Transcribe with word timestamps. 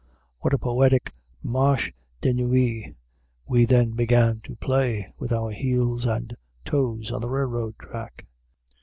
what 0.39 0.51
a 0.51 0.57
poetic 0.57 1.13
Marche 1.43 1.91
de 2.21 2.33
Nuit 2.33 2.95
we 3.47 3.65
then 3.65 3.91
began 3.91 4.41
to 4.43 4.55
play, 4.55 5.07
with 5.19 5.31
our 5.31 5.51
heels 5.51 6.07
and 6.07 6.35
toes, 6.65 7.11
on 7.11 7.21
the 7.21 7.29
railroad 7.29 7.75
track! 7.77 8.25